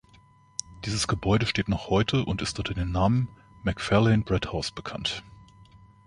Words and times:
Dieses 0.83 1.07
Gebäude 1.07 1.45
steht 1.45 1.69
noch 1.69 1.91
heute 1.91 2.25
und 2.25 2.41
ist 2.41 2.57
unter 2.57 2.73
dem 2.73 2.91
Namen 2.91 3.27
Macfarlane 3.61 4.23
Bredt 4.23 4.51
House 4.51 4.71
bekannt. 4.71 5.21